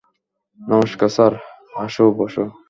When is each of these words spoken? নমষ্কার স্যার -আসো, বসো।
নমষ্কার 0.59 1.09
স্যার 1.15 1.33
-আসো, 1.73 2.05
বসো। 2.17 2.43